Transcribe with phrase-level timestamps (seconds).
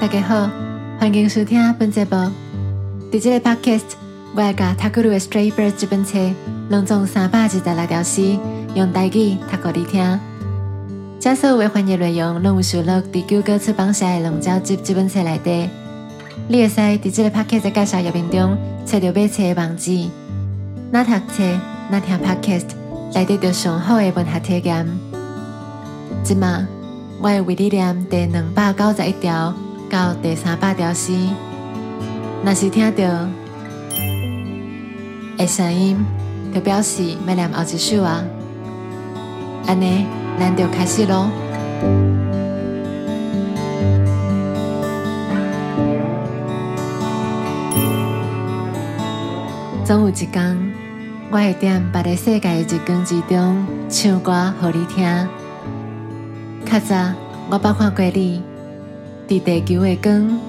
[0.00, 0.50] 大家好，
[0.98, 2.16] 欢迎收听本节目。
[3.12, 3.82] 伫这个 podcast，
[4.34, 6.18] 我会甲《塔古鲁的 Stray Birds》这本册
[6.70, 8.38] 拢总三百二十六条诗，
[8.74, 10.18] 用台语读给你听。
[11.20, 15.68] 这所有的翻译内容拢有收录伫九歌出版社的《龙爪集》这本册内底。
[16.48, 20.08] 你会使伫这个 podcast 的介绍页面中找到买册的网址。
[20.90, 21.42] 那读册，
[21.90, 22.68] 那听 podcast，
[23.14, 24.86] 来得到上好的文学体验。
[26.24, 26.66] 即马，
[27.20, 29.52] 我会为你念第两百九十一条
[29.90, 31.12] 到第三百条诗。
[32.44, 33.28] 若是听到
[35.36, 35.98] 的声音，
[36.54, 38.22] 就表示要念后一首啊。
[39.66, 40.06] 安尼，
[40.38, 41.28] 咱就开始咯。
[49.84, 50.72] 总有一天，
[51.30, 55.28] 我会踮别个世界的日光之中唱歌给你听。
[56.64, 57.12] 较早，
[57.50, 58.40] 我捌看过你，
[59.30, 60.40] 伫地球的光，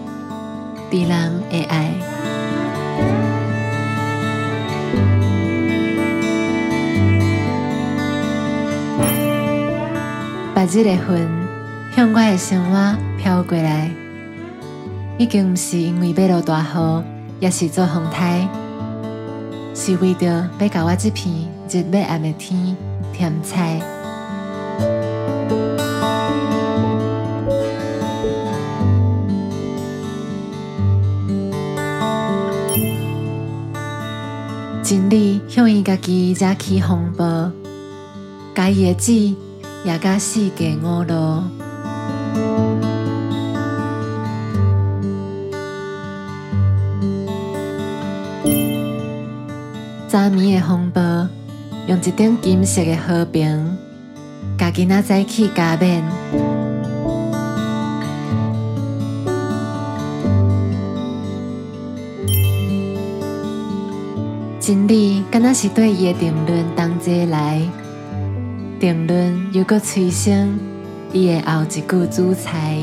[0.90, 1.94] 伫人的爱。
[10.56, 11.30] 白日的云
[11.96, 13.92] 向我的生活飘过来，
[15.20, 17.04] 已经毋是因为要落大雨，
[17.40, 18.50] 也是做风台，
[19.76, 21.32] 是为着要甲我这片
[21.70, 22.76] 日要暗的天
[23.14, 23.80] 添彩。
[34.92, 37.50] 真理向伊家己惹起风暴，
[38.54, 39.14] 家己的子
[39.86, 41.44] 也甲世界误路。
[50.10, 51.02] 早暝的风暴，
[51.88, 53.78] 用一顶金色的和平，
[54.58, 56.61] 家己那早起加冕。
[64.62, 67.60] 真理敢若是对伊的定论同齐来，
[68.80, 70.60] 定论又搁催生
[71.12, 72.78] 伊的后一句主裁。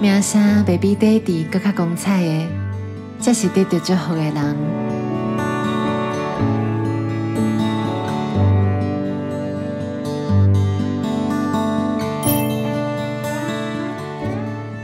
[0.00, 2.48] 名声未比爹地搁较光彩的，
[3.20, 4.91] 才是得到祝福的人。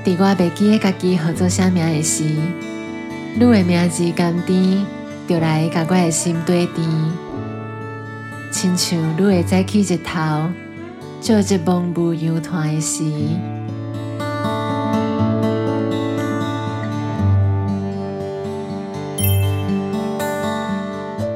[0.08, 2.24] 伫我袂记得家己号做啥名的时，
[3.34, 4.82] 你的名字甘甜，
[5.28, 6.88] 就来甲我的心对甜，
[8.50, 10.48] 亲像你会早起日头，
[11.20, 13.04] 做一梦雾悠团的时。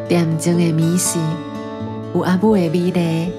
[0.09, 1.19] 恬静的美事，
[2.15, 3.31] 有阿母的美丽；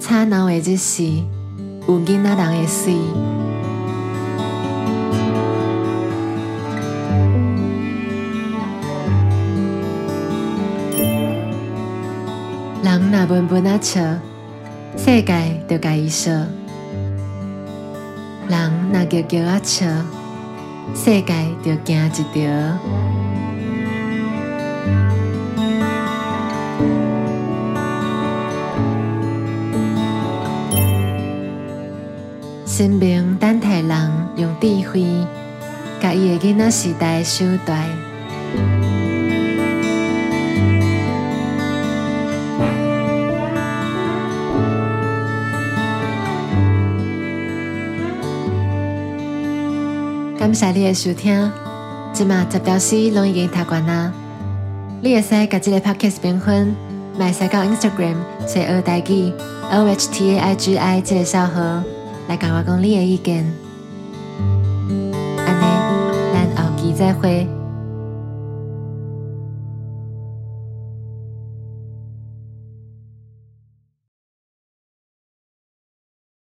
[0.00, 1.02] 吵闹的日时，
[1.88, 2.94] 有囡仔人的水。
[13.10, 14.02] 人若闷闷啊笑，
[14.98, 16.30] 世界就甲伊笑；
[18.48, 19.86] 人若叫叫啊笑，
[20.94, 21.32] 世界
[21.64, 22.78] 就惊一条。
[32.66, 35.02] 生命等待人用智慧，
[35.98, 38.07] 甲伊的囡仔时代手段。
[50.48, 51.52] 感谢你的收听，
[52.14, 54.10] 即马十条诗拢已经读完啦。
[55.02, 56.74] 你会使甲这个 podcast 评分，
[57.18, 58.14] 买使到 Instagram
[58.46, 59.34] 写二代记
[59.70, 61.60] O H T A I G I 这个小号
[62.28, 63.44] 来甲我讲你的意见。
[65.44, 65.66] 安尼，
[66.32, 67.57] 咱后期再会。